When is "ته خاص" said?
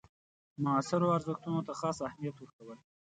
1.67-1.97